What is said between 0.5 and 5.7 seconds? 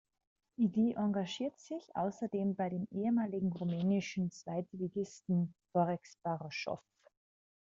Ilie engagierte sich außerdem bei dem ehemaligen rumänischen Zweitligisten